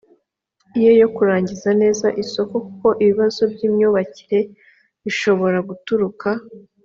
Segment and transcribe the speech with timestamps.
[0.81, 4.39] ye yo kurangiza neza isoko kuko ibibazo by imyubakire
[5.03, 6.29] bishobora guturuka